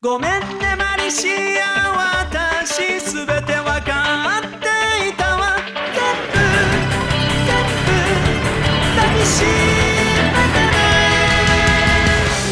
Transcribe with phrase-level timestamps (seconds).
[0.00, 1.26] ごめんねマリシ
[1.60, 5.56] ア私すべてわかっていたわ。
[5.92, 5.98] 全
[6.30, 6.86] 部全
[7.82, 7.90] 部
[8.94, 9.48] 抱きしめ
[10.54, 10.78] てね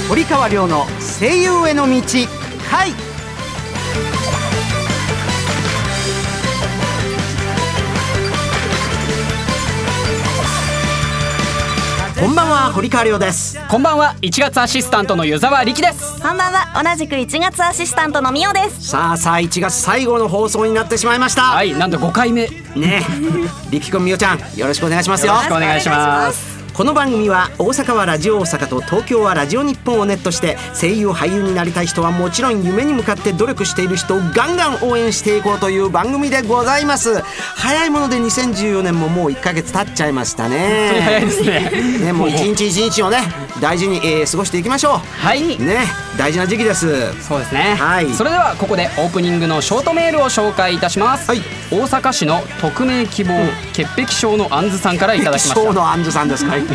[0.08, 0.86] 堀川亮の
[1.20, 2.02] 声優への道
[2.68, 3.05] 回。
[12.26, 13.56] こんばんは堀川亮です。
[13.68, 16.20] こんばんは1月アシスタントの湯沢力です。
[16.20, 18.88] こんばんは同じく1月アシスタントのみおです。
[18.88, 22.46] さあさあ1月最後の放送になってしまいました、はいなんと5回目。
[22.46, 23.02] よね
[23.70, 37.22] 力くんみおちゃんよろしくお願いしますよろしくお願いしますこの番組は大阪はラジオ大阪と東京はラジオ日本をネットして声優俳優になりたい人はもちろん夢に向かって努力している人をガンガン応援していこうという番組でございます。
[37.22, 40.58] 早いもので2014年ももう1ヶ月経っちゃいましたね。
[40.58, 41.98] 本当に早いですね。
[42.08, 43.20] ねもう一日一日をね
[43.58, 45.86] 大事に、えー過ごしていきましょはい、うね
[46.18, 46.88] 大事な時期です。
[47.22, 48.12] そうですね、はい。
[48.12, 51.40] それではここでオープニングのショートメールを紹介いたします、はい。
[51.70, 53.32] 大阪市の匿名希望、
[53.72, 55.54] 潔癖症のあんずさんからいただきました。
[55.54, 56.52] ショーのアンジュさんですか。
[56.52, 56.65] はい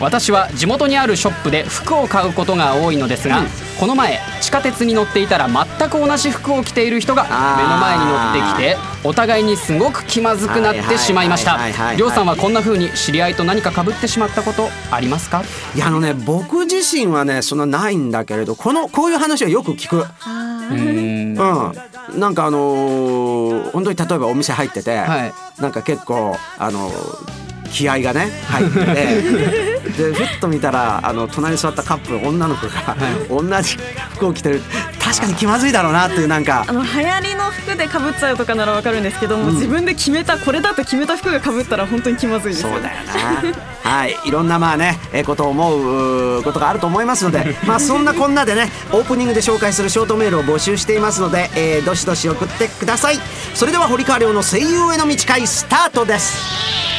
[0.00, 3.46] 私は地元にあるショップで服を買うことが多いのですが、うん。
[3.78, 7.28] この前地下鉄に乗っていたら全く同じ服を着ている人が目
[7.64, 11.56] の前に乗ってきてお互いにすごく気まずくなってしまいました。
[11.56, 15.42] はいはいはいはいりょうさんはこんな風に知り合いと何か被ってしまったことありますか？
[15.74, 19.98] いやあのね僕自身はねそんなないんだけれどこのこういう話はよく聞く。
[19.98, 20.74] うー。
[20.74, 21.16] ん。
[21.36, 25.32] うん、なんかあのー本当に例えばお店入ってて、はい。
[25.60, 29.76] なんか結構あのー気合がね入ってて。
[29.96, 32.96] でふっと見たらあの隣に座ったカップル女の子が、
[33.30, 33.78] 同じ
[34.14, 34.62] 服を着てる。
[35.02, 36.64] 確かに気まずいだろうなっていうなんか。
[36.66, 43.88] あの流行りの服で被っちゃうとかならわかるんですけども、自分で決めたこれだと決めた服が被ったら本当に気まずいですよそうだよな。
[43.88, 53.20] はい、いろんなまあね、えーことを思うことがあると思いますので、 まあそんなこんなでね、オープニングで紹介するショートメールを募集していますので、えーどしどし送ってください。
[53.54, 56.95] それでは堀川亮の声優への道会スタートです。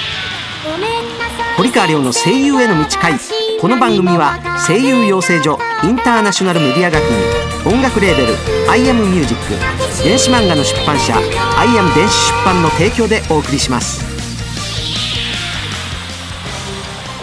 [1.68, 3.14] 堀川亮の声優への道会。
[3.60, 9.36] この番組は声優養成所インターナショナルメディア学院音楽レーベル I am Music
[10.02, 14.00] 電子漫画の出版社 I am 電子出版の提供でお送りします。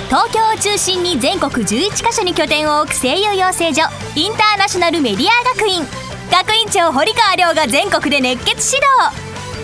[0.09, 3.85] 東京を中心に全国11カ所に拠点を置く声優養成所
[4.15, 5.83] インターナショナルメディア学院
[6.31, 8.87] 学院長堀川亮が全国で熱血指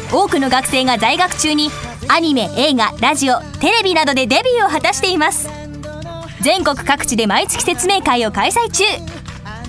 [0.08, 1.68] 導多くの学生が在学中に
[2.08, 5.48] アニメ映画ラジオテレビなどでデビューを果たしています。
[6.40, 8.84] 全国各地で毎月説明会を開催中。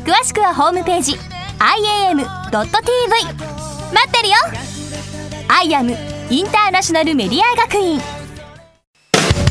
[0.03, 4.35] 詳しくはホームページ iam.tv 待ってるよ。
[5.49, 5.95] IAM
[6.29, 8.20] インターナショナルメディア学院。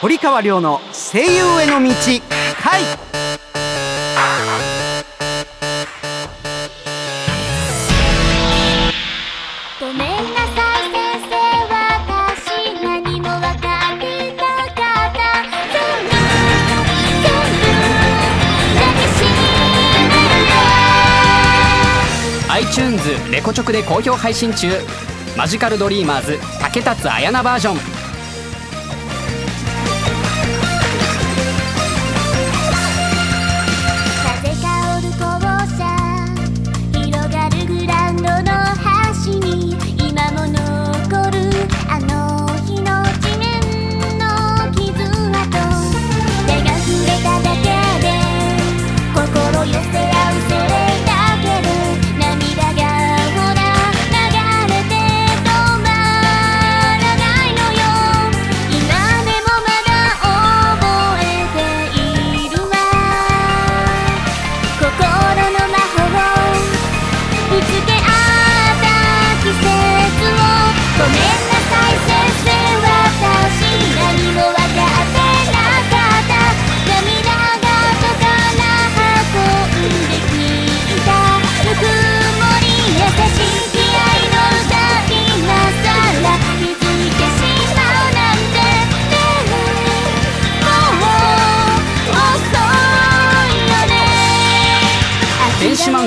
[0.00, 1.90] 堀川亮の声優への道
[2.62, 2.82] 回。
[9.80, 11.34] ごめんなさい先生
[11.74, 14.06] 私何も分かって
[14.36, 15.18] なかった
[15.72, 16.14] 全部
[17.24, 17.66] 全部
[18.78, 19.26] 抱きし
[20.06, 20.14] め
[22.46, 24.70] て iTunes レコチョクで好評配信中。
[25.36, 27.97] マジカルドリーマーズ竹達彩菜バージョン。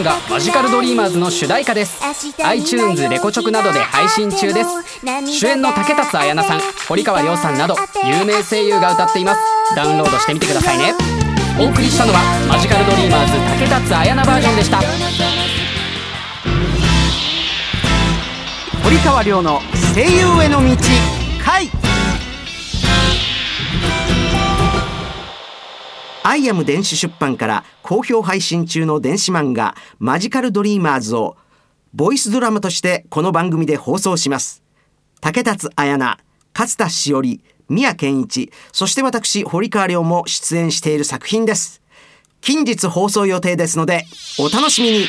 [0.02, 2.02] 子漫画マジカルドリーマーズの主題歌です。
[2.44, 4.70] iTunes レコチョクなどで配信中です。
[5.32, 9.42] 主演の竹達彩奈さん堀川亮さんなど有名声優が歌っています。
[9.76, 10.94] ダウンロードしてみてくださいね。
[11.60, 12.20] お送りしたのは
[12.50, 14.80] マジカルドリーマーズ竹達彩奈バージョンでした。
[18.84, 19.62] 堀川亮の
[19.94, 20.76] 声優への道
[21.44, 21.70] 回。
[26.24, 31.36] アイアム電子出版から好評配信中の電子漫画マジカルドリーマーズを
[31.94, 34.64] ボイスドラマとしてこの番組で放送します。
[35.20, 36.20] 竹達彩奈
[36.54, 41.82] 勝田しおり宮健一そして私堀川亮も出演している作品です。
[42.40, 44.06] 近日放送予定ですので
[44.40, 45.06] お楽しみに。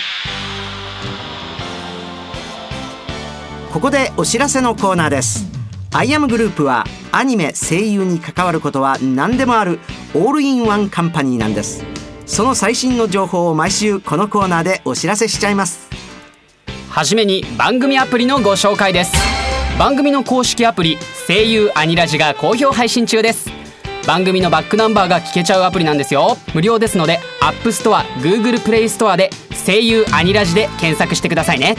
[3.70, 5.46] ここでお知らせのコーナーです。
[5.92, 9.78] アイアムグループはアニメ声優に関わることは何でもある
[10.14, 11.84] オールインワンカンパニーなんです。
[12.26, 15.88] その最新の情報を毎週このコーナーでお知らせしちゃいます。
[16.90, 19.12] はじめに番組アプリのご紹介です。
[19.78, 23.50] 番組の公式アプリ声優アニラジが好評配信中です。
[24.06, 26.36] 番組のバックナンバーが聞けちゃうアプリなんですよ。
[26.54, 29.30] 無料ですので App Store、Google Play Store で
[29.64, 31.76] 声優アニラジで検索してくださいね。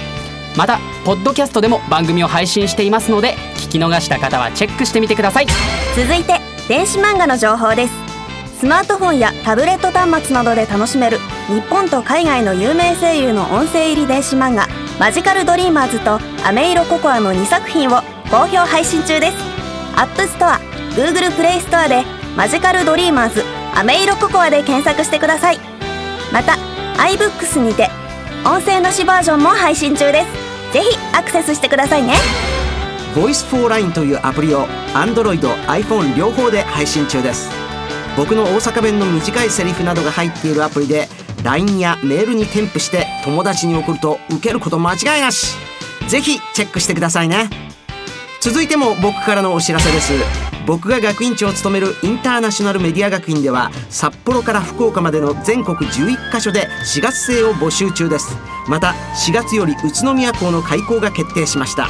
[0.57, 5.47] またポッドキャストでも番組を配信していますので聞き逃した方はチェックしてみてください。
[5.95, 8.02] 続いて電子漫画の情報です
[8.63, 11.17] スマートフォンやタブレット端末などで楽しめる
[11.49, 16.17] 日本と海外の有名声優の音声入り電子漫画マジカルドリーマーズと
[16.47, 17.99] アメイロココアの2作品を
[18.31, 19.37] 好評配信中です。
[19.97, 20.61] アップストア
[20.95, 22.05] Google プレイストアで
[22.37, 23.43] マジカルドリーマーズ
[23.75, 25.59] アメイロココアで検索してください。
[26.31, 26.53] また
[27.03, 27.89] iBooks にて
[28.45, 30.71] 音声なしバージョンも配信中です。
[30.71, 32.13] ぜひアクセスしてくださいね。
[33.13, 37.62] Voice for Line というアプリを Android、iPhone 両方で配信中です。
[38.15, 41.07] 僕の大阪弁の短いセリフなどが入っているアプリで
[41.43, 45.57] LINE やメールに添付して友達に送ると受けること間違いなし。
[46.07, 47.49] ぜひチェックしてくださいね。
[48.41, 50.13] 続いても僕からのお知らせです。
[50.65, 58.37] 僕が学院長を務めるインターナショナルメディア学院では札幌から福岡までの全国11カ所で4月生を募集中です。
[58.67, 58.95] また
[59.25, 61.87] 4月より宇都宮校の開校が決定しました。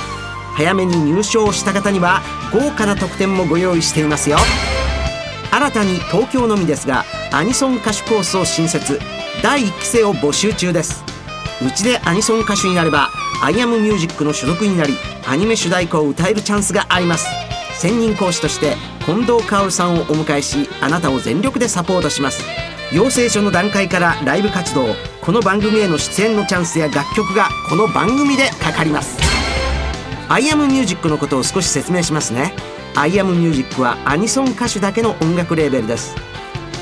[0.56, 2.22] 早めに入賞した方には
[2.52, 4.38] 豪華な特典もご用意していますよ。
[5.54, 9.00] 新たに東京のみですがアニソン歌手コースを新設。
[9.44, 11.04] 第1期生を募集中です。
[11.64, 13.10] うちでアニソン歌手になれば
[13.40, 14.96] アイアムミュージックの所属になり
[15.28, 17.28] アニメ主題歌を歌えるチャンスがあります。
[17.78, 22.44] 専任講師として近藤薫さんをお迎えしあなたを全力でサポートします。
[22.92, 29.20] 養成所の段階からライブ活動この番組への出演のチャンスや楽曲がこの番組でかかります。
[30.30, 32.73] アイアムミュージックのことを少し説明しますね。
[32.96, 36.16] アイアムミュージックはアニソン歌手だけの音楽レーベルです。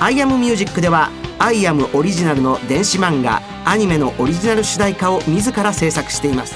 [0.02, 1.10] アイアムミュージックでは
[1.40, 6.56] アイアムオリジナルの電子漫画アニメのオリジナル主題歌を自ら制作しています。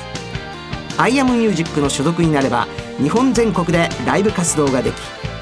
[0.98, 2.68] アイアムミュージックの所属になれば
[3.02, 4.96] 日本全国でライブ活動ができ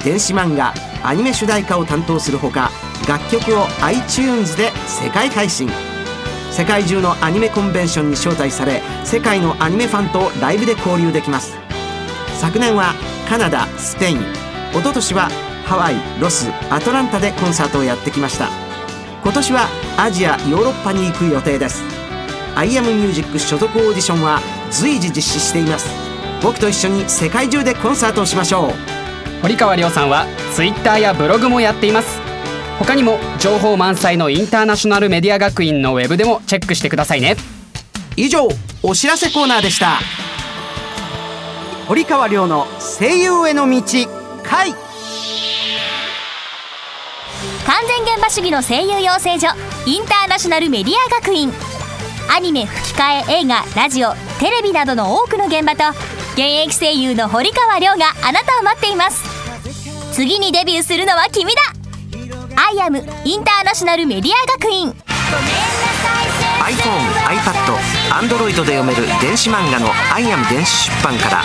[0.04, 0.74] 電子漫画
[1.04, 2.70] アニメ主題歌を担当するほか
[3.08, 5.70] 楽曲を iTunes で世界配信。
[6.52, 11.58] 世界中のアニメコンベンションに招待され世界のアニメファンとライブで交流できます。
[12.40, 12.94] 昨年は
[13.34, 14.18] カナダスペイン。
[14.20, 14.24] 一
[14.76, 15.28] 昨年は
[15.66, 18.48] ハワイロスアトランタでコンサートをやってきました。
[19.24, 21.82] 今年はアジアヨーロッパに行く予定です。
[22.54, 25.90] アイアムミュージック所属オーディションは随時実施しています。
[26.44, 28.72] 僕と一緒に世界中でコンサートをしましょう。
[29.42, 32.20] 堀川亮さんは Twitter やブログもやっています。
[32.78, 37.36] 他にも情報満載のインターナショナルメディア学院のウェブでもチェックしてくださいね。
[38.16, 38.48] 以上
[38.84, 39.98] お知らせコーナーでした
[41.88, 43.82] 堀川亮の声優への道
[44.44, 44.72] 回。
[44.72, 44.80] 完
[47.88, 49.48] 全現場主義の声優養成所
[49.86, 51.52] インターナショナルメディア学院。
[52.34, 55.90] アニメ吹き替え映画ラジオテレビなどの多くの現場と
[56.34, 59.22] 現役声優の堀川亮があなたを待っています。
[60.14, 61.62] 次にデビューするのは君だ。
[62.56, 64.96] アイアムインターナショナルメディア学院。
[66.64, 67.76] iPhone、iPad、
[68.12, 71.44] Android で読める電子漫画の「アイアム電子出版」から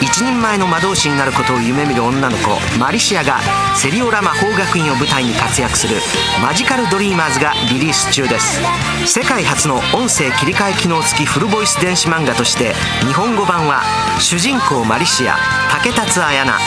[0.00, 3.40] 一人前の魔導士になることを夢見る女の子マリシアが
[3.74, 6.00] セリオラ魔法学院を舞台に活躍する
[6.40, 8.60] 「マジカルドリーマーズ」がリリース中です。
[9.06, 13.82] 世界初の音声切り替え機能付きフルボイス電子漫画として日本語版は
[14.18, 15.36] 主人公マリシア
[15.70, 16.62] 竹達彩奈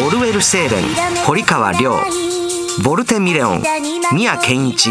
[0.00, 0.84] オルウェル・セーレン
[1.24, 1.98] 堀川亮
[2.82, 3.62] ボルテ・ミレオン
[4.12, 4.90] 宮健一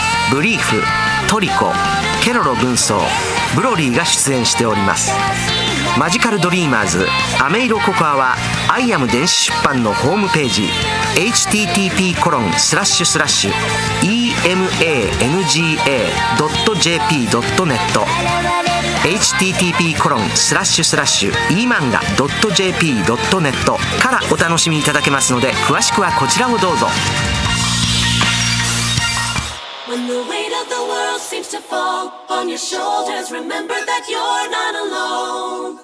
[0.31, 0.81] ブリーフ
[1.29, 1.73] トリコ
[2.23, 3.01] ケロロ軍曹
[3.53, 5.11] ブロリーが出演しております。
[5.99, 7.05] マジカルドリーマーズ
[7.43, 8.35] アメイロココアは
[8.69, 10.69] アイアム電子出版のホームページ
[11.15, 13.51] http コロンスラッシュスラッシュ
[14.01, 14.97] emanga.jp.net
[19.03, 22.01] http コロンスラッシュスラッシュ emanga.jp.net
[24.01, 26.87] からお楽しみいただけますので詳しくはこちらをどうぞ。
[29.91, 34.73] When the weight of the world seems to fall on your shoulders, remember that you're not
[34.85, 35.79] alone.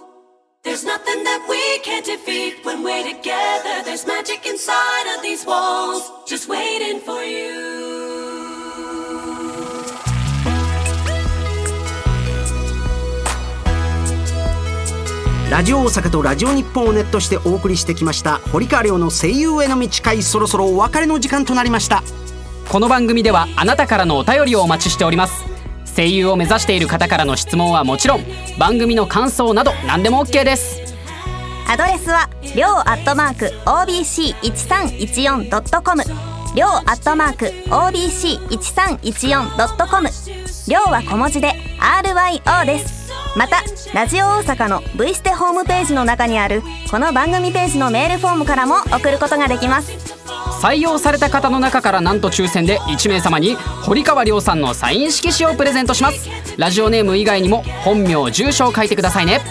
[0.64, 3.84] There's nothing that we can't defeat when we're together.
[3.84, 8.08] There's magic inside of these walls, just waiting for you.
[15.52, 22.04] ラジオ大阪とラジオ日本をネットしてお送りしてきました堀川亮の声優への道会そろそろお別れの時間となりました
[22.70, 25.46] この番組ではあなたからのお便りをお待ちしております。
[25.96, 28.22] 声優を目指している方からの質問はもちろん
[28.60, 30.82] 番組の感想など何でも OK です。
[31.70, 36.04] アドレスはりょうアットマーク OBC1314.com
[36.56, 40.10] りょうアットマーク OBC1314.com
[40.68, 43.14] りょうは小文字で RYO です。
[43.38, 50.27] またラジオ大阪の V ステホームページの中にあるこの番組ページのメールフォームからも送ることができます。
[50.62, 56.30] 採用された方の中からなんと抽選で1名様に堀川亮さんのサイン色紙をプレゼントします。
[56.58, 59.42] ラジオネーム以外にも本名住所を書いてくださいね。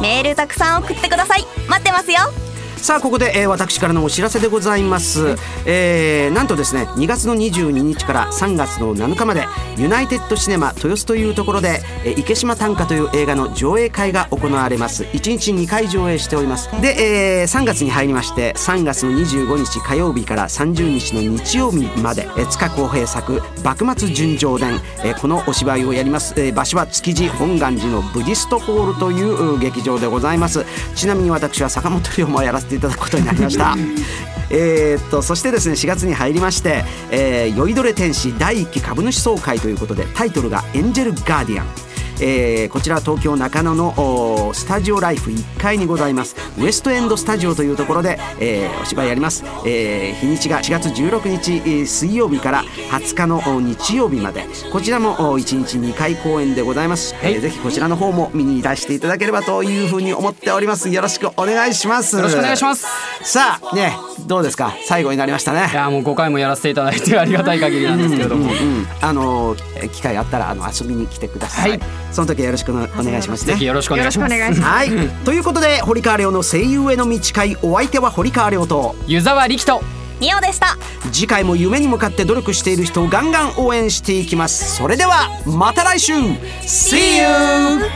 [0.00, 1.44] メールたくさん送ってください。
[1.68, 2.47] 待ってますよ。
[2.80, 15.04] さあここで、えー私からのお知らせでございます、えーなんとですね2月の22日から3月の7日までユナイテッドシネマ豊洲というところで「えー池島短歌」という映画の上映会が行われます。
[15.04, 16.68] 1日2回上映しております。
[16.80, 30.64] で、えー3月に入りまして3月の25日火曜日から30日の日曜日まで、えー塚公平作「幕末純情伝」えーこのお芝居をやります、えー場所は築地本願寺のブディストホールという劇場でございます。
[30.94, 33.76] ちなみに私は坂本龍馬をやらせていただくことになりました。
[34.50, 41.66] えっとそしてですね4月に入りまして「えー酔いどれ天使第1期株主総会」ということでタイトルが「エンジェルガーディアン」
[42.20, 46.36] えーこちらは東京中野のスタジオライフ1階にございます。
[46.58, 54.44] ウエストエンドスタジオというところで、えーお芝居やります、えー日にちが4月16日、えー水曜日から20日のお日曜日まで。
[54.72, 60.88] こちらもお1日2回公演でございます、えーぜひこちらの方も見にいらしていただければというふうに思っております。
[60.88, 62.16] よろしくお願いします。
[62.16, 62.86] よろしくお願いします。
[63.22, 63.92] さあね
[64.26, 64.74] どうですか？
[64.86, 65.68] 最後になりましたね。
[65.72, 71.80] いやもう5回もやらせていただいてありがたい限りなんですけれども、うん、あのー機会あったらあの遊びに来てください、はい
[72.12, 72.84] その時はよろしくお願
[73.18, 73.52] いしますね。
[73.52, 74.60] ぜひよろしくお願いします。
[74.60, 74.90] はい、
[75.24, 79.82] ということで堀川亮の声優への道会お相手は堀川亮と湯沢力人。
[80.20, 80.76] ミオでした。
[81.12, 84.76] 次回も夢に向かって努力している人をガンガン応援していきます。
[84.76, 86.12] それではまた来週。
[86.62, 87.88] See you!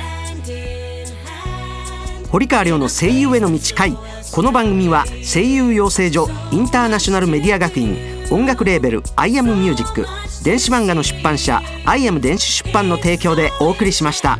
[2.30, 3.96] 堀川亮の声優への道会。
[4.32, 10.06] この番組は声優養成所インターナショナルメディア学院音楽レーベル「アイアムミュージック
[10.44, 14.38] 電子漫画の出版社「アイアム電子出版」の提供でお送りしました。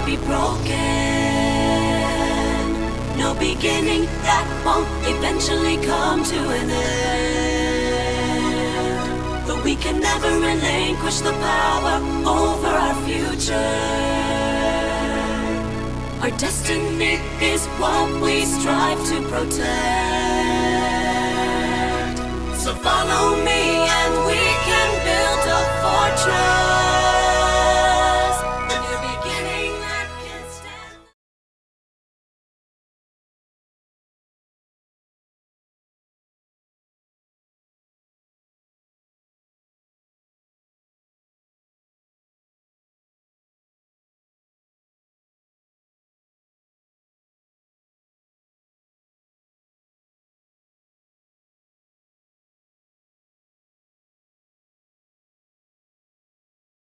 [0.00, 0.68] Cannot be broken.
[3.18, 7.86] No beginning that won't eventually come to an end.
[9.46, 13.76] But we can never relinquish the power over our future.
[16.22, 20.18] Our destiny is what we strive to protect.
[22.58, 23.59] So follow me